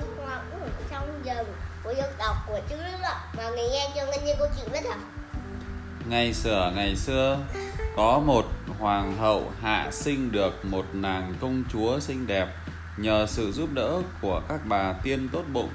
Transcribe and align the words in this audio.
trong 0.00 0.26
con 0.26 0.70
trong 0.90 1.22
rừng 1.24 1.54
của 1.84 1.94
dân 1.96 2.10
tộc 2.18 2.36
của 2.46 2.60
chữ 2.68 2.76
nước 2.76 2.98
ạ 3.02 3.14
mà 3.36 3.50
người 3.50 3.68
nghe 3.72 3.90
cho 3.96 4.06
nghe 4.06 4.18
như 4.24 4.32
câu 4.38 4.48
chuyện 4.56 4.72
rất 4.72 4.90
hả 4.90 4.96
Ngày 6.08 6.34
xưa 6.34 6.72
ngày 6.76 6.96
xưa 6.96 7.38
có 7.96 8.18
một 8.18 8.44
hoàng 8.78 9.16
hậu 9.16 9.52
hạ 9.62 9.88
sinh 9.90 10.32
được 10.32 10.64
một 10.64 10.84
nàng 10.92 11.34
công 11.40 11.64
chúa 11.72 12.00
xinh 12.00 12.26
đẹp 12.26 12.48
nhờ 12.96 13.26
sự 13.26 13.52
giúp 13.52 13.68
đỡ 13.74 14.02
của 14.20 14.42
các 14.48 14.60
bà 14.64 14.92
tiên 14.92 15.28
tốt 15.32 15.42
bụng. 15.52 15.70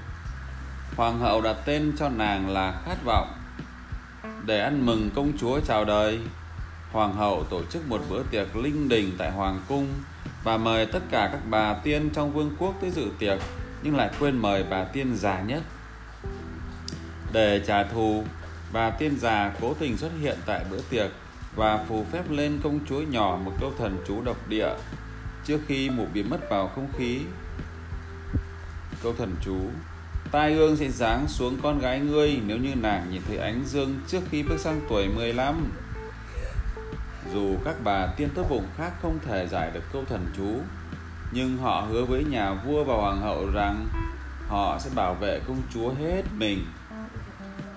Hoàng 0.96 1.20
hậu 1.20 1.42
đặt 1.42 1.56
tên 1.66 1.94
cho 2.00 2.10
nàng 2.10 2.50
là 2.50 2.82
Khát 2.86 2.98
vọng. 3.06 3.28
Để 4.46 4.60
ăn 4.60 4.86
mừng 4.86 5.10
công 5.16 5.38
chúa 5.38 5.60
chào 5.68 5.86
đời, 5.86 6.20
hoàng 6.92 7.16
hậu 7.16 7.44
tổ 7.44 7.62
chức 7.72 7.88
một 7.88 8.02
bữa 8.10 8.24
tiệc 8.24 8.56
linh 8.56 8.90
đình 8.90 9.12
tại 9.18 9.32
hoàng 9.32 9.60
cung 9.68 9.88
và 10.44 10.58
mời 10.58 10.86
tất 10.86 11.00
cả 11.12 11.30
các 11.32 11.42
bà 11.50 11.74
tiên 11.74 12.10
trong 12.14 12.34
vương 12.34 12.56
quốc 12.60 12.74
tới 12.82 12.92
dự 12.92 13.08
tiệc 13.20 13.40
nhưng 13.86 13.96
lại 13.96 14.10
quên 14.20 14.38
mời 14.38 14.64
bà 14.70 14.84
tiên 14.84 15.16
già 15.16 15.42
nhất. 15.42 15.64
Để 17.34 17.62
trả 17.68 17.84
thù, 17.84 18.24
bà 18.74 18.90
tiên 18.90 19.18
già 19.20 19.54
cố 19.62 19.74
tình 19.74 19.98
xuất 19.98 20.12
hiện 20.22 20.38
tại 20.46 20.66
bữa 20.72 20.82
tiệc 20.90 21.12
và 21.56 21.86
phù 21.88 22.06
phép 22.12 22.30
lên 22.30 22.60
công 22.64 22.80
chúa 22.90 23.02
nhỏ 23.02 23.40
một 23.46 23.52
câu 23.62 23.74
thần 23.78 23.98
chú 24.08 24.22
độc 24.22 24.48
địa 24.48 24.70
trước 25.46 25.60
khi 25.68 25.90
mụ 25.90 26.06
biến 26.14 26.30
mất 26.30 26.50
vào 26.50 26.68
không 26.68 26.88
khí. 26.98 27.20
Câu 29.04 29.14
thần 29.18 29.36
chú 29.42 29.58
Tai 30.32 30.54
ương 30.54 30.78
sẽ 30.78 30.90
giáng 30.90 31.28
xuống 31.28 31.58
con 31.64 31.80
gái 31.80 32.00
ngươi 32.00 32.40
nếu 32.46 32.58
như 32.58 32.76
nàng 32.76 33.08
nhìn 33.12 33.22
thấy 33.28 33.38
ánh 33.38 33.64
dương 33.66 34.00
trước 34.08 34.22
khi 34.32 34.44
bước 34.44 34.60
sang 34.60 34.82
tuổi 34.90 35.08
15. 35.16 35.72
Dù 37.34 37.58
các 37.66 37.76
bà 37.84 38.08
tiên 38.18 38.30
tốt 38.36 38.46
bụng 38.50 38.68
khác 38.78 38.92
không 39.02 39.20
thể 39.26 39.48
giải 39.48 39.72
được 39.74 39.84
câu 39.94 40.06
thần 40.06 40.26
chú, 40.38 40.60
nhưng 41.36 41.58
họ 41.58 41.82
hứa 41.90 42.06
với 42.06 42.24
nhà 42.24 42.54
vua 42.54 42.84
và 42.84 42.96
hoàng 42.96 43.22
hậu 43.22 43.50
rằng 43.54 43.88
họ 44.48 44.80
sẽ 44.80 44.90
bảo 44.96 45.14
vệ 45.14 45.40
công 45.48 45.62
chúa 45.74 45.94
hết 45.94 46.22
mình. 46.38 46.66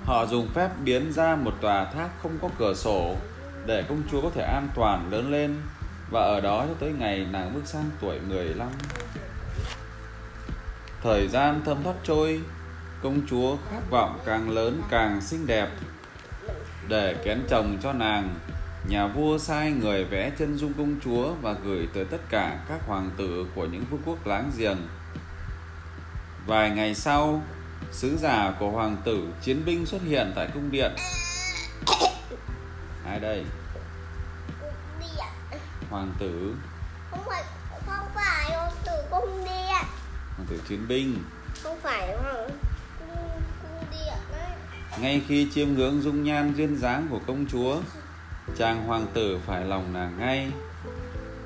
Họ 0.04 0.26
dùng 0.26 0.48
phép 0.54 0.70
biến 0.84 1.12
ra 1.12 1.36
một 1.36 1.54
tòa 1.60 1.84
tháp 1.84 2.10
không 2.22 2.38
có 2.42 2.48
cửa 2.58 2.74
sổ 2.74 3.16
để 3.66 3.84
công 3.88 4.02
chúa 4.10 4.22
có 4.22 4.30
thể 4.34 4.42
an 4.42 4.68
toàn 4.74 5.10
lớn 5.10 5.30
lên 5.30 5.56
và 6.10 6.20
ở 6.20 6.40
đó 6.40 6.64
cho 6.68 6.74
tới 6.80 6.92
ngày 6.98 7.26
nàng 7.32 7.54
bước 7.54 7.60
sang 7.64 7.90
tuổi 8.00 8.20
15. 8.28 8.68
Thời 11.02 11.28
gian 11.28 11.60
thấm 11.64 11.82
thoát 11.84 11.96
trôi, 12.04 12.40
công 13.02 13.20
chúa 13.30 13.56
khát 13.70 13.90
vọng 13.90 14.18
càng 14.26 14.50
lớn 14.50 14.82
càng 14.90 15.20
xinh 15.20 15.46
đẹp. 15.46 15.68
Để 16.88 17.16
kén 17.24 17.40
chồng 17.48 17.78
cho 17.82 17.92
nàng, 17.92 18.34
nhà 18.88 19.06
vua 19.06 19.38
sai 19.38 19.70
người 19.70 20.04
vẽ 20.04 20.30
chân 20.38 20.58
dung 20.58 20.72
công 20.74 20.96
chúa 21.04 21.32
và 21.42 21.52
gửi 21.52 21.88
tới 21.94 22.04
tất 22.04 22.20
cả 22.30 22.64
các 22.68 22.80
hoàng 22.86 23.10
tử 23.16 23.46
của 23.54 23.66
những 23.66 23.84
vương 23.90 24.00
quốc 24.04 24.26
láng 24.26 24.50
giềng. 24.58 24.78
Vài 26.46 26.70
ngày 26.70 26.94
sau, 26.94 27.42
sứ 27.92 28.16
giả 28.16 28.54
của 28.60 28.70
hoàng 28.70 28.96
tử 29.04 29.28
chiến 29.42 29.62
binh 29.66 29.86
xuất 29.86 30.02
hiện 30.02 30.32
tại 30.36 30.48
cung 30.54 30.70
điện. 30.70 30.92
Ai 33.06 33.20
đây? 33.20 33.44
Hoàng 35.90 36.12
tử, 36.18 36.54
không 37.10 37.20
phải 37.26 37.44
không 37.86 38.06
phải 38.14 38.50
hoàng 38.56 38.72
tử 38.86 38.92
cung 39.10 39.44
điện 39.44 39.84
hoàng 40.36 40.46
tử 40.50 40.60
chiến 40.68 40.88
binh. 40.88 41.18
không 41.62 41.78
phải 41.82 42.16
hoàng 42.16 42.50
cung, 42.98 43.40
cung 43.62 43.84
điện 43.90 44.14
đấy 44.32 44.50
Ngay 45.00 45.22
khi 45.28 45.48
chiêm 45.54 45.68
ngưỡng 45.68 46.02
dung 46.02 46.24
nhan 46.24 46.54
duyên 46.56 46.76
dáng 46.76 47.06
của 47.10 47.20
công 47.26 47.46
chúa, 47.52 47.80
chàng 48.56 48.86
hoàng 48.86 49.06
tử 49.14 49.38
phải 49.46 49.64
lòng 49.64 49.92
nàng 49.92 50.18
ngay. 50.18 50.48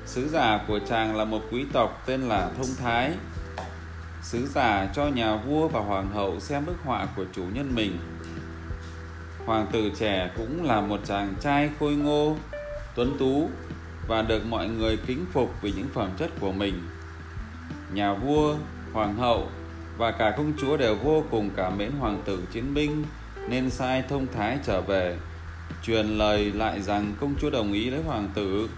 Sứ 0.05 0.29
giả 0.29 0.59
của 0.67 0.79
chàng 0.79 1.15
là 1.15 1.25
một 1.25 1.41
quý 1.51 1.65
tộc 1.73 2.03
tên 2.05 2.21
là 2.21 2.51
Thông 2.57 2.75
Thái. 2.79 3.11
Sứ 4.23 4.47
giả 4.47 4.87
cho 4.95 5.07
nhà 5.07 5.35
vua 5.35 5.67
và 5.67 5.79
hoàng 5.79 6.09
hậu 6.13 6.39
xem 6.39 6.65
bức 6.65 6.75
họa 6.83 7.07
của 7.15 7.25
chủ 7.33 7.43
nhân 7.53 7.75
mình. 7.75 7.97
Hoàng 9.45 9.67
tử 9.71 9.91
trẻ 9.99 10.31
cũng 10.37 10.63
là 10.63 10.81
một 10.81 10.99
chàng 11.05 11.33
trai 11.41 11.69
khôi 11.79 11.95
ngô, 11.95 12.35
tuấn 12.95 13.15
tú 13.19 13.49
và 14.07 14.21
được 14.21 14.45
mọi 14.45 14.67
người 14.67 14.97
kính 15.07 15.25
phục 15.33 15.61
vì 15.61 15.71
những 15.71 15.89
phẩm 15.93 16.09
chất 16.17 16.31
của 16.39 16.51
mình. 16.51 16.87
Nhà 17.93 18.13
vua, 18.13 18.55
hoàng 18.93 19.15
hậu 19.15 19.47
và 19.97 20.11
cả 20.11 20.33
công 20.37 20.53
chúa 20.61 20.77
đều 20.77 20.95
vô 20.95 21.23
cùng 21.31 21.49
cảm 21.55 21.77
mến 21.77 21.91
hoàng 21.99 22.21
tử 22.25 22.43
chiến 22.51 22.73
binh 22.73 23.03
nên 23.49 23.69
sai 23.69 24.03
thông 24.09 24.27
thái 24.33 24.57
trở 24.65 24.81
về 24.81 25.17
truyền 25.83 26.07
lời 26.07 26.51
lại 26.51 26.81
rằng 26.81 27.13
công 27.19 27.35
chúa 27.41 27.49
đồng 27.49 27.73
ý 27.73 27.89
lấy 27.89 28.03
hoàng 28.03 28.29
tử 28.33 28.69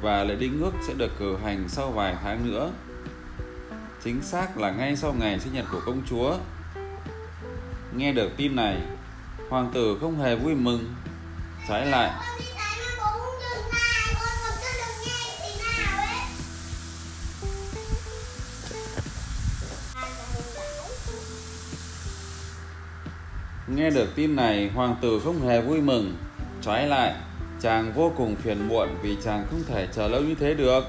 và 0.00 0.24
lễ 0.24 0.34
đính 0.34 0.60
ước 0.60 0.72
sẽ 0.86 0.94
được 0.94 1.10
cử 1.18 1.36
hành 1.44 1.68
sau 1.68 1.90
vài 1.90 2.16
tháng 2.22 2.50
nữa. 2.50 2.70
Chính 4.04 4.22
xác 4.22 4.58
là 4.58 4.70
ngay 4.70 4.96
sau 4.96 5.14
ngày 5.18 5.40
sinh 5.40 5.52
nhật 5.52 5.64
của 5.72 5.80
công 5.86 6.02
chúa. 6.10 6.36
Nghe 7.96 8.12
được 8.12 8.30
tin 8.36 8.56
này, 8.56 8.80
hoàng 9.48 9.70
tử 9.74 9.98
không 10.00 10.18
hề 10.18 10.36
vui 10.36 10.54
mừng, 10.54 10.94
trái 11.68 11.86
lại 11.86 12.10
Nghe 23.76 23.90
được 23.90 24.08
tin 24.14 24.36
này, 24.36 24.70
hoàng 24.74 24.96
tử 25.00 25.20
không 25.24 25.48
hề 25.48 25.60
vui 25.60 25.80
mừng. 25.80 26.16
Trái 26.62 26.88
lại, 26.88 27.14
chàng 27.60 27.92
vô 27.92 28.12
cùng 28.16 28.36
phiền 28.36 28.68
muộn 28.68 28.88
vì 29.02 29.16
chàng 29.24 29.46
không 29.50 29.62
thể 29.68 29.88
chờ 29.92 30.08
lâu 30.08 30.20
như 30.20 30.34
thế 30.34 30.54
được. 30.54 30.84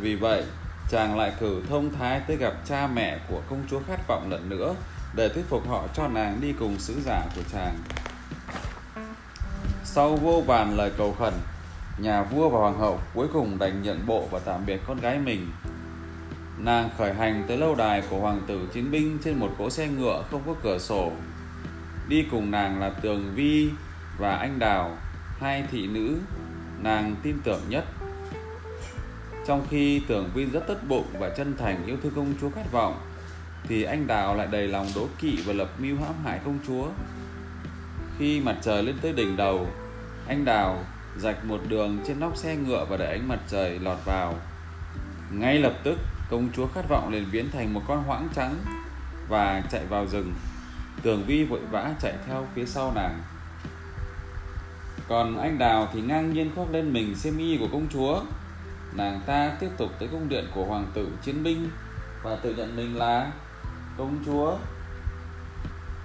Vì 0.00 0.14
vậy, 0.14 0.44
chàng 0.90 1.18
lại 1.18 1.32
cử 1.40 1.62
thông 1.68 1.92
thái 1.92 2.20
tới 2.26 2.36
gặp 2.36 2.52
cha 2.64 2.86
mẹ 2.86 3.18
của 3.28 3.40
công 3.50 3.62
chúa 3.70 3.80
khát 3.86 4.08
vọng 4.08 4.30
lần 4.30 4.48
nữa 4.48 4.74
để 5.16 5.28
thuyết 5.28 5.44
phục 5.48 5.68
họ 5.68 5.84
cho 5.94 6.08
nàng 6.08 6.38
đi 6.40 6.52
cùng 6.58 6.78
sứ 6.78 6.94
giả 7.04 7.22
của 7.36 7.42
chàng. 7.52 7.76
Sau 9.84 10.16
vô 10.16 10.42
vàn 10.46 10.76
lời 10.76 10.90
cầu 10.98 11.12
khẩn, 11.18 11.34
nhà 11.98 12.22
vua 12.22 12.48
và 12.48 12.58
hoàng 12.58 12.78
hậu 12.78 12.98
cuối 13.14 13.26
cùng 13.32 13.58
đành 13.58 13.82
nhận 13.82 14.06
bộ 14.06 14.28
và 14.30 14.38
tạm 14.38 14.66
biệt 14.66 14.80
con 14.86 15.00
gái 15.00 15.18
mình. 15.18 15.52
Nàng 16.58 16.90
khởi 16.98 17.14
hành 17.14 17.44
tới 17.48 17.56
lâu 17.56 17.74
đài 17.74 18.02
của 18.10 18.18
hoàng 18.18 18.40
tử 18.46 18.68
chiến 18.72 18.90
binh 18.90 19.18
trên 19.24 19.38
một 19.38 19.50
cỗ 19.58 19.70
xe 19.70 19.88
ngựa 19.88 20.24
không 20.30 20.42
có 20.46 20.54
cửa 20.62 20.78
sổ. 20.78 21.12
Đi 22.08 22.26
cùng 22.30 22.50
nàng 22.50 22.80
là 22.80 22.90
Tường 22.90 23.32
Vi 23.34 23.70
và 24.18 24.36
Anh 24.36 24.58
Đào, 24.58 24.98
hai 25.40 25.64
thị 25.70 25.86
nữ 25.86 26.16
nàng 26.82 27.16
tin 27.22 27.36
tưởng 27.44 27.60
nhất. 27.68 27.84
Trong 29.46 29.66
khi 29.70 30.02
Tường 30.08 30.30
Vi 30.34 30.44
rất 30.44 30.66
tốt 30.66 30.76
bụng 30.88 31.06
và 31.18 31.28
chân 31.28 31.56
thành 31.58 31.86
yêu 31.86 31.96
thương 32.02 32.12
công 32.16 32.34
chúa 32.40 32.50
khát 32.50 32.72
vọng, 32.72 33.00
thì 33.68 33.82
anh 33.82 34.06
Đào 34.06 34.36
lại 34.36 34.46
đầy 34.50 34.68
lòng 34.68 34.86
đố 34.94 35.08
kỵ 35.18 35.38
và 35.46 35.52
lập 35.52 35.70
mưu 35.78 35.96
hãm 35.96 36.14
hại 36.24 36.40
công 36.44 36.58
chúa. 36.66 36.88
Khi 38.18 38.40
mặt 38.40 38.56
trời 38.62 38.82
lên 38.82 38.96
tới 39.02 39.12
đỉnh 39.12 39.36
đầu, 39.36 39.68
anh 40.28 40.44
Đào 40.44 40.84
rạch 41.18 41.44
một 41.44 41.60
đường 41.68 41.98
trên 42.06 42.20
nóc 42.20 42.36
xe 42.36 42.56
ngựa 42.56 42.86
và 42.90 42.96
để 42.96 43.10
ánh 43.10 43.28
mặt 43.28 43.38
trời 43.48 43.78
lọt 43.78 43.98
vào. 44.04 44.34
Ngay 45.30 45.58
lập 45.58 45.74
tức, 45.84 45.98
công 46.30 46.48
chúa 46.56 46.66
khát 46.74 46.88
vọng 46.88 47.12
liền 47.12 47.24
biến 47.32 47.50
thành 47.52 47.74
một 47.74 47.82
con 47.88 48.02
hoãng 48.02 48.28
trắng 48.34 48.54
và 49.28 49.62
chạy 49.70 49.86
vào 49.86 50.06
rừng. 50.06 50.32
Tường 51.04 51.24
Vi 51.26 51.44
vội 51.44 51.60
vã 51.70 51.94
chạy 52.00 52.14
theo 52.26 52.46
phía 52.54 52.66
sau 52.66 52.92
nàng. 52.94 53.22
Còn 55.08 55.38
anh 55.38 55.58
Đào 55.58 55.88
thì 55.92 56.00
ngang 56.00 56.32
nhiên 56.32 56.50
khoác 56.54 56.70
lên 56.70 56.92
mình 56.92 57.14
xiêm 57.16 57.38
y 57.38 57.56
của 57.58 57.68
công 57.72 57.86
chúa. 57.92 58.22
Nàng 58.92 59.20
ta 59.26 59.56
tiếp 59.60 59.70
tục 59.76 59.90
tới 59.98 60.08
cung 60.08 60.28
điện 60.28 60.44
của 60.54 60.64
hoàng 60.64 60.90
tử 60.94 61.08
chiến 61.22 61.42
binh 61.42 61.70
và 62.22 62.36
tự 62.36 62.54
nhận 62.54 62.76
mình 62.76 62.96
là 62.96 63.32
công 63.98 64.18
chúa. 64.26 64.56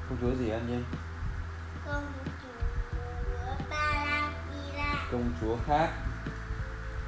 Công 0.09 0.17
chúa 0.21 0.35
gì 0.35 0.49
anh 0.49 0.67
Nhiên? 0.67 0.83
công 1.85 2.05
chúa 2.41 3.65
Balakira 3.69 5.07
Công 5.11 5.31
chúa 5.41 5.57
khác. 5.67 5.89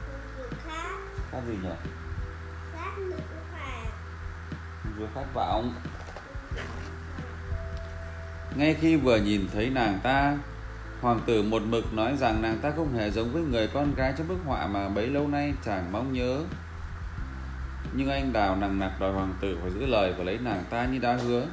công 0.08 0.22
chúa 0.38 0.56
khác 0.68 0.96
Khác 1.32 1.42
gì 1.48 1.58
nhỉ? 1.64 1.70
khác 2.74 2.98
nữ 2.98 3.18
hoàng 3.52 3.86
Công 4.84 4.94
chúa 4.98 5.08
khát 5.16 5.26
vọng. 5.34 5.74
Ngay 8.56 8.74
khi 8.74 8.96
vừa 8.96 9.18
nhìn 9.18 9.48
thấy 9.54 9.70
nàng 9.70 10.00
ta, 10.04 10.38
hoàng 11.02 11.20
tử 11.26 11.44
một 11.44 11.62
mực 11.62 11.94
nói 11.94 12.18
rằng 12.18 12.42
nàng 12.42 12.58
ta 12.62 12.72
không 12.76 12.94
hề 12.94 13.12
giống 13.12 13.34
với 13.34 13.42
người 13.42 13.68
con 13.74 13.96
gái 13.96 14.14
trong 14.18 14.28
bức 14.28 14.38
họa 14.46 14.68
mà 14.68 14.90
bấy 14.90 15.08
lâu 15.08 15.28
nay 15.28 15.54
chàng 15.66 15.92
mong 15.92 16.14
nhớ. 16.14 16.44
Nhưng 17.94 18.10
anh 18.10 18.34
đào 18.34 18.56
nằng 18.56 18.80
nặc 18.80 19.00
đòi 19.00 19.14
hoàng 19.14 19.34
tử 19.42 19.58
phải 19.62 19.72
giữ 19.72 19.86
lời 19.86 20.14
và 20.18 20.24
lấy 20.24 20.38
nàng 20.38 20.64
ta 20.70 20.86
như 20.86 21.00
đã 21.00 21.14
hứa. 21.14 21.46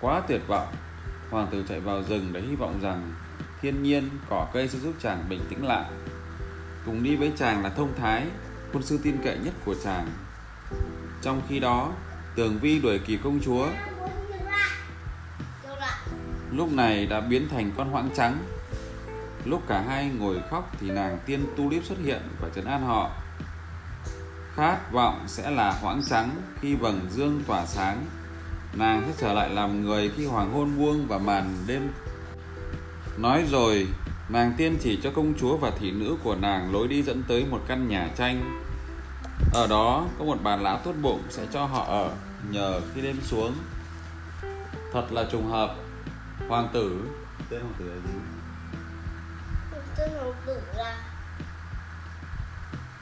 Quá 0.00 0.22
tuyệt 0.28 0.40
vọng, 0.46 0.68
hoàng 1.30 1.48
tử 1.50 1.64
chạy 1.68 1.80
vào 1.80 2.02
rừng 2.02 2.28
để 2.32 2.40
hy 2.40 2.54
vọng 2.54 2.78
rằng 2.82 3.14
thiên 3.62 3.82
nhiên, 3.82 4.08
cỏ 4.28 4.46
cây 4.52 4.68
sẽ 4.68 4.78
giúp 4.78 4.94
chàng 5.00 5.24
bình 5.28 5.40
tĩnh 5.48 5.66
lại. 5.66 5.84
Cùng 6.86 7.02
đi 7.02 7.16
với 7.16 7.32
chàng 7.36 7.62
là 7.62 7.68
thông 7.68 7.94
thái, 7.98 8.22
quân 8.72 8.82
sư 8.82 8.98
tin 9.02 9.16
cậy 9.24 9.38
nhất 9.38 9.54
của 9.64 9.74
chàng. 9.84 10.06
Trong 11.22 11.42
khi 11.48 11.60
đó, 11.60 11.92
Tường 12.36 12.58
Vi 12.62 12.78
đuổi 12.78 12.98
kịp 12.98 13.20
công 13.24 13.40
chúa, 13.44 13.68
lúc 16.52 16.72
này 16.72 17.06
đã 17.06 17.20
biến 17.20 17.48
thành 17.48 17.70
con 17.76 17.90
hoãng 17.90 18.08
trắng. 18.16 18.38
Lúc 19.44 19.62
cả 19.68 19.84
hai 19.88 20.10
ngồi 20.18 20.36
khóc 20.50 20.76
thì 20.80 20.90
nàng 20.90 21.18
tiên 21.26 21.46
tulip 21.56 21.84
xuất 21.84 21.98
hiện 22.04 22.20
và 22.40 22.48
trấn 22.54 22.64
an 22.64 22.82
họ. 22.82 23.10
khát 24.54 24.92
vọng 24.92 25.24
sẽ 25.26 25.50
là 25.50 25.72
hoãng 25.72 26.02
trắng 26.10 26.30
khi 26.60 26.74
vầng 26.74 27.00
dương 27.10 27.42
tỏa 27.46 27.66
sáng 27.66 28.04
nàng 28.74 29.02
sẽ 29.06 29.12
trở 29.18 29.32
lại 29.32 29.50
làm 29.50 29.82
người 29.82 30.10
khi 30.16 30.26
hoàng 30.26 30.52
hôn 30.52 30.78
buông 30.78 31.06
và 31.08 31.18
màn 31.18 31.54
đêm 31.66 31.90
nói 33.16 33.44
rồi, 33.50 33.86
nàng 34.28 34.52
tiên 34.56 34.76
chỉ 34.80 34.98
cho 35.02 35.10
công 35.10 35.34
chúa 35.40 35.56
và 35.56 35.70
thị 35.70 35.90
nữ 35.90 36.16
của 36.24 36.34
nàng 36.34 36.72
lối 36.72 36.88
đi 36.88 37.02
dẫn 37.02 37.22
tới 37.28 37.44
một 37.50 37.60
căn 37.68 37.88
nhà 37.88 38.08
tranh 38.16 38.62
ở 39.54 39.66
đó 39.66 40.06
có 40.18 40.24
một 40.24 40.38
bà 40.42 40.56
lão 40.56 40.78
tốt 40.78 40.94
bụng 41.02 41.20
sẽ 41.28 41.46
cho 41.52 41.64
họ 41.64 41.84
ở, 41.84 42.10
nhờ 42.50 42.80
khi 42.94 43.00
đêm 43.00 43.16
xuống 43.22 43.52
thật 44.92 45.12
là 45.12 45.24
trùng 45.32 45.46
hợp 45.46 45.74
hoàng 46.48 46.68
tử. 46.72 47.08
Tên 47.50 47.60
hoàng 47.60 47.74
tử 47.78 47.84
là 47.88 47.96
gì? 47.96 48.18
Tên 49.96 50.10
hoàng 50.10 50.34
tử 50.46 50.60
là 50.76 50.96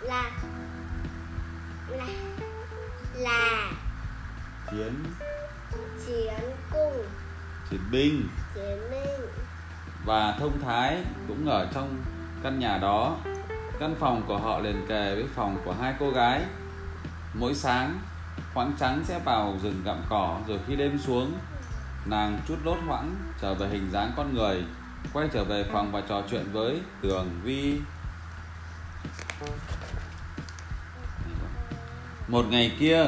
là 0.00 0.30
là 1.88 2.06
là 3.14 3.72
chiến. 4.70 5.04
Chiến 6.06 6.50
cung. 6.72 7.06
Chiến 7.70 7.80
binh. 7.90 8.28
Chiến 8.54 8.90
binh. 8.90 9.28
Và 10.04 10.36
thông 10.38 10.60
thái 10.60 11.04
cũng 11.28 11.46
ở 11.46 11.68
trong 11.74 12.04
căn 12.42 12.58
nhà 12.58 12.78
đó. 12.78 13.16
Căn 13.80 13.94
phòng 14.00 14.22
của 14.26 14.38
họ 14.38 14.58
liền 14.58 14.86
kề 14.88 15.14
với 15.14 15.26
phòng 15.34 15.62
của 15.64 15.74
hai 15.80 15.94
cô 16.00 16.10
gái. 16.10 16.44
Mỗi 17.34 17.54
sáng 17.54 17.98
hoãng 18.54 18.72
trắng 18.80 19.02
sẽ 19.04 19.18
vào 19.24 19.58
rừng 19.62 19.82
gặm 19.84 20.02
cỏ 20.08 20.38
rồi 20.48 20.58
khi 20.66 20.76
đêm 20.76 20.98
xuống 20.98 21.32
nàng 22.06 22.40
chút 22.48 22.58
lốt 22.64 22.78
hoãng 22.86 23.16
trở 23.40 23.54
về 23.54 23.68
hình 23.68 23.90
dáng 23.92 24.12
con 24.16 24.34
người 24.34 24.64
quay 25.12 25.28
trở 25.32 25.44
về 25.44 25.64
phòng 25.72 25.92
và 25.92 26.00
trò 26.00 26.22
chuyện 26.30 26.52
với 26.52 26.80
tường 27.00 27.40
vi. 27.42 27.80
Một 32.28 32.46
ngày 32.50 32.76
kia 32.78 33.06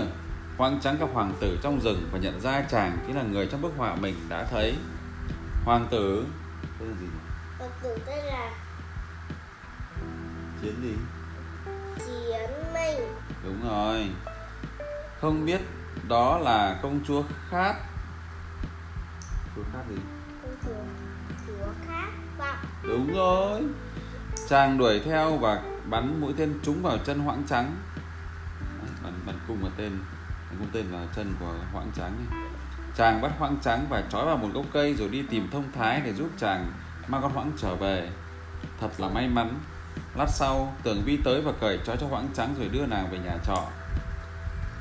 hoang 0.57 0.81
trắng 0.81 0.97
gặp 1.01 1.07
hoàng 1.13 1.35
tử 1.41 1.59
trong 1.63 1.81
rừng 1.81 2.09
và 2.13 2.19
nhận 2.19 2.41
ra 2.41 2.63
chàng 2.71 2.99
chính 3.07 3.17
là 3.17 3.23
người 3.23 3.47
trong 3.47 3.63
bức 3.63 3.73
họa 3.77 3.95
mình 3.95 4.15
đã 4.29 4.47
thấy. 4.51 4.77
Hoàng 5.65 5.87
tử 5.91 6.27
tên 6.81 6.97
gì 7.01 7.07
hoàng 7.59 7.71
tử 7.83 7.99
tên 8.07 8.25
là 8.25 8.51
chiến 10.63 10.75
gì? 10.83 10.95
Chiến 11.99 12.51
minh. 12.75 13.09
Đúng 13.45 13.69
rồi. 13.69 14.11
Không 15.21 15.47
biết 15.47 15.61
đó 16.09 16.39
là 16.39 16.79
công 16.83 17.01
chúa 17.07 17.23
khát 17.51 17.75
chúa 19.57 19.63
khát 19.73 19.83
gì? 19.91 19.97
Chúa 20.43 20.71
chúa 21.47 21.67
khát 21.87 22.11
vọng 22.39 22.57
đúng 22.83 23.15
rồi. 23.15 23.63
Chàng 24.49 24.79
đuổi 24.79 25.01
theo 25.05 25.37
và 25.37 25.63
bắn 25.91 26.21
mũi 26.21 26.35
tên 26.37 26.59
trúng 26.63 26.83
vào 26.83 26.99
chân 26.99 27.19
hoãng 27.19 27.43
trắng 27.49 27.77
bắn 29.03 29.13
bắn 29.27 29.37
cung 29.49 29.59
vào 29.63 29.71
tên. 29.77 29.93
Bắn 30.51 30.59
cung 30.59 30.69
tên 30.73 30.91
vào 30.93 31.07
chân 31.17 31.35
của 31.41 31.55
hoãng 31.73 31.91
trắng 31.97 32.13
ấy. 32.33 32.41
chàng 32.97 33.23
bắt 33.23 33.33
hoãng 33.39 33.57
trắng 33.63 33.87
và 33.91 34.03
trói 34.11 34.27
vào 34.27 34.37
một 34.37 34.49
gốc 34.55 34.65
cây 34.73 34.95
rồi 34.95 35.09
đi 35.09 35.23
tìm 35.31 35.49
thông 35.53 35.73
thái 35.73 36.01
để 36.05 36.15
giúp 36.15 36.29
chàng 36.39 36.73
mang 37.09 37.23
con 37.23 37.33
hoãng 37.33 37.53
trở 37.59 37.75
về. 37.75 38.11
Thật 38.81 38.91
là 38.99 39.09
may 39.09 39.29
mắn. 39.29 39.59
Lát 40.17 40.29
sau 40.29 40.75
tưởng 40.83 41.03
vi 41.05 41.19
tới 41.25 41.41
và 41.41 41.53
cởi 41.61 41.79
trói 41.85 41.97
cho 42.01 42.07
hoãng 42.07 42.29
trắng 42.35 42.55
rồi 42.59 42.69
đưa 42.69 42.87
nàng 42.87 43.09
về 43.11 43.19
nhà 43.19 43.37
trọ 43.47 43.63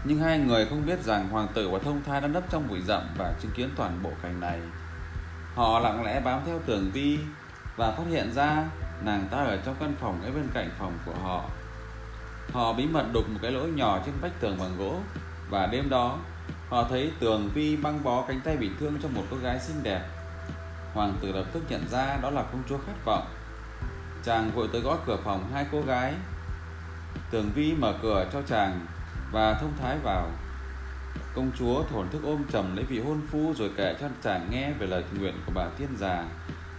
nhưng 0.07 0.19
hai 0.19 0.39
người 0.39 0.65
không 0.65 0.85
biết 0.85 1.03
rằng 1.03 1.29
hoàng 1.29 1.47
tử 1.53 1.69
và 1.69 1.79
thông 1.79 2.03
thái 2.03 2.21
đã 2.21 2.27
nấp 2.27 2.43
trong 2.49 2.67
bụi 2.67 2.81
rậm 2.87 3.01
và 3.17 3.33
chứng 3.41 3.51
kiến 3.51 3.69
toàn 3.75 3.99
bộ 4.03 4.11
cảnh 4.23 4.39
này. 4.39 4.59
Họ 5.55 5.79
lặng 5.79 6.05
lẽ 6.05 6.19
bám 6.19 6.41
theo 6.45 6.59
tường 6.65 6.91
vi 6.93 7.19
và 7.75 7.91
phát 7.91 8.03
hiện 8.09 8.31
ra 8.33 8.63
nàng 9.01 9.27
ta 9.31 9.37
ở 9.37 9.57
trong 9.65 9.75
căn 9.79 9.95
phòng 10.01 10.19
ngay 10.21 10.31
bên 10.31 10.47
cạnh 10.53 10.69
phòng 10.79 10.97
của 11.05 11.15
họ. 11.23 11.43
Họ 12.53 12.73
bí 12.73 12.87
mật 12.87 13.05
đục 13.13 13.29
một 13.29 13.39
cái 13.41 13.51
lỗ 13.51 13.67
nhỏ 13.67 13.99
trên 14.05 14.15
vách 14.21 14.39
tường 14.39 14.57
bằng 14.59 14.77
gỗ 14.77 14.99
và 15.49 15.65
đêm 15.65 15.89
đó, 15.89 16.17
họ 16.69 16.83
thấy 16.89 17.11
tường 17.19 17.49
vi 17.53 17.75
băng 17.75 18.03
bó 18.03 18.25
cánh 18.27 18.41
tay 18.41 18.57
bị 18.57 18.69
thương 18.79 18.97
cho 19.03 19.09
một 19.09 19.23
cô 19.31 19.37
gái 19.37 19.59
xinh 19.59 19.83
đẹp. 19.83 20.01
Hoàng 20.93 21.13
tử 21.21 21.31
lập 21.31 21.45
tức 21.53 21.63
nhận 21.69 21.87
ra 21.89 22.17
đó 22.21 22.29
là 22.29 22.41
công 22.41 22.63
chúa 22.69 22.77
khát 22.77 23.05
vọng. 23.05 23.25
Chàng 24.23 24.51
vội 24.51 24.69
tới 24.71 24.81
gõ 24.81 24.97
cửa 25.05 25.17
phòng 25.23 25.49
hai 25.53 25.65
cô 25.71 25.81
gái. 25.81 26.13
Tường 27.31 27.51
vi 27.55 27.73
mở 27.73 27.93
cửa 28.01 28.25
cho 28.33 28.41
chàng 28.41 28.85
và 29.35 29.53
thông 29.53 29.73
thái 29.81 29.97
vào 30.03 30.31
công 31.33 31.51
chúa 31.59 31.83
thổn 31.83 32.09
thức 32.09 32.21
ôm 32.23 32.43
chầm 32.51 32.75
lấy 32.75 32.85
vị 32.85 32.99
hôn 32.99 33.21
phu 33.31 33.53
rồi 33.57 33.71
kể 33.77 33.95
cho 34.01 34.07
chàng 34.23 34.47
nghe 34.51 34.71
về 34.79 34.87
lời 34.87 35.03
nguyện 35.19 35.33
của 35.45 35.51
bà 35.55 35.65
tiên 35.77 35.89
già. 35.97 36.25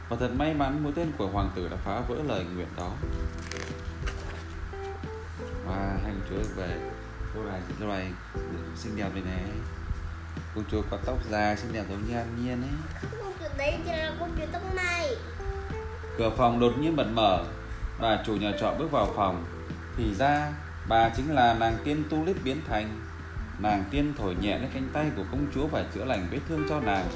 Và 0.08 0.17
thật 0.20 0.31
may 0.38 0.55
mắn 0.55 0.82
mũi 0.82 0.93
tên 0.97 1.12
của 1.19 1.26
hoàng 1.26 1.50
tử 1.55 1.69
đã 1.69 1.76
phá 1.85 2.00
vỡ 2.08 2.14
lời 2.29 2.44
nguyện 2.55 2.67
đó. 2.76 2.91
Và 5.67 5.99
công 6.03 6.20
chúa 6.31 6.37
về 6.56 6.91
cô 7.35 7.44
này 7.44 7.61
cô 7.81 7.87
này 7.87 8.06
xinh 8.76 8.97
đẹp 8.97 9.09
vậy 9.12 9.23
này 9.23 9.43
công 10.55 10.64
chúa 10.70 10.82
có 10.91 10.99
tóc 11.06 11.19
dài 11.31 11.56
xinh 11.56 11.73
đẹp 11.73 11.85
giống 11.91 12.09
như 12.09 12.17
an 12.17 12.37
nhiên 12.37 12.62
ấy. 12.62 13.11
Công 13.23 13.32
chúa 13.41 13.49
đấy 13.59 13.79
thì 13.85 13.91
là 13.91 14.12
công 14.20 14.37
chúa 14.38 14.47
tóc 14.52 14.62
mai. 14.76 15.17
Cửa 16.19 16.31
phòng 16.37 16.61
đột 16.61 16.73
nhiên 16.79 16.97
bật 16.97 17.06
mở. 17.12 17.44
Bà 18.00 18.19
chủ 18.26 18.37
nhà 18.37 18.52
trọ 18.61 18.75
bước 18.79 18.91
vào 18.91 19.12
phòng. 19.17 19.44
Thì 19.97 20.14
ra 20.14 20.52
bà 20.88 21.09
chính 21.09 21.35
là 21.35 21.55
nàng 21.55 21.77
tiên 21.85 22.05
tulip 22.11 22.37
biến 22.44 22.61
thành. 22.69 23.00
Nàng 23.59 23.85
tiên 23.91 24.12
thổi 24.19 24.35
nhẹ 24.41 24.59
lên 24.59 24.71
cánh 24.75 24.88
tay 24.93 25.11
của 25.17 25.25
công 25.31 25.47
chúa 25.55 25.67
và 25.67 25.85
chữa 25.94 26.05
lành 26.05 26.27
vết 26.31 26.41
thương 26.49 26.67
cho 26.69 26.81
nàng. 26.81 27.06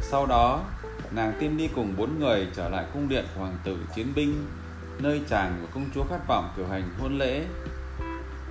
Sau 0.00 0.26
đó, 0.26 0.64
nàng 1.10 1.32
tiên 1.40 1.56
đi 1.56 1.68
cùng 1.74 1.96
bốn 1.96 2.20
người 2.20 2.48
trở 2.56 2.68
lại 2.68 2.84
cung 2.92 3.08
điện 3.08 3.24
của 3.34 3.40
hoàng 3.40 3.58
tử 3.64 3.78
chiến 3.94 4.12
binh, 4.14 4.46
nơi 4.98 5.20
chàng 5.28 5.58
và 5.62 5.68
công 5.74 5.86
chúa 5.94 6.04
khát 6.10 6.28
vọng 6.28 6.52
cử 6.56 6.64
hành 6.64 6.94
hôn 7.00 7.18
lễ. 7.18 7.44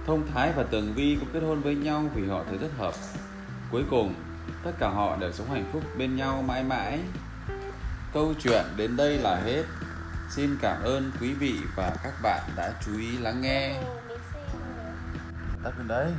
Thông 0.08 0.28
thái 0.34 0.52
và 0.56 0.64
tường 0.64 0.94
vi 0.96 1.18
cũng 1.20 1.30
kết 1.34 1.40
hôn 1.40 1.62
với 1.62 1.76
nhau 1.76 2.04
vì 2.16 2.28
họ 2.28 2.44
thấy 2.50 2.58
rất 2.58 2.72
hợp. 2.78 2.94
Cuối 3.72 3.84
cùng, 3.90 4.14
tất 4.64 4.72
cả 4.80 4.90
họ 4.90 5.18
đều 5.18 5.32
sống 5.32 5.50
hạnh 5.50 5.70
phúc 5.74 5.84
bên 5.98 6.16
nhau 6.16 6.44
mãi 6.48 6.64
mãi. 6.64 7.00
Câu 8.14 8.34
chuyện 8.44 8.66
đến 8.78 8.98
đây 8.98 9.18
là 9.18 9.36
hết. 9.36 9.64
Xin 10.30 10.58
cảm 10.62 10.84
ơn 10.84 11.12
quý 11.22 11.34
vị 11.34 11.56
và 11.76 11.96
các 12.04 12.14
bạn 12.24 12.42
đã 12.56 12.74
chú 12.86 12.98
ý 12.98 13.18
lắng 13.18 13.42
nghe. 13.42 13.82
Tắt 15.64 15.74
bên 15.78 15.88
đấy 15.88 16.14